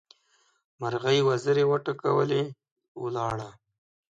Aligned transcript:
مرغۍ 0.79 1.19
وزرې 1.27 1.63
وټکولې؛ 1.71 2.41
ولاړه. 3.03 3.49